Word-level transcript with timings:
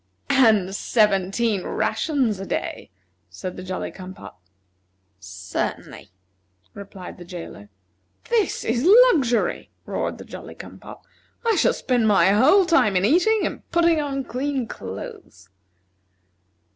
"And 0.31 0.73
seventeen 0.75 1.61
rations 1.61 2.39
a 2.39 2.45
day," 2.47 2.89
said 3.29 3.55
the 3.55 3.61
Jolly 3.61 3.91
cum 3.91 4.15
pop. 4.15 4.41
"Certainly," 5.19 6.09
replied 6.73 7.19
the 7.19 7.23
jailer. 7.23 7.69
"This 8.27 8.65
is 8.65 8.83
luxury," 9.13 9.69
roared 9.85 10.17
the 10.17 10.25
Jolly 10.25 10.55
cum 10.55 10.79
pop. 10.79 11.05
"I 11.45 11.55
shall 11.55 11.71
spend 11.73 12.07
my 12.07 12.29
whole 12.31 12.65
time 12.65 12.95
in 12.95 13.05
eating 13.05 13.41
and 13.43 13.69
putting 13.69 14.01
on 14.01 14.23
clean 14.23 14.65
clothes." 14.67 15.49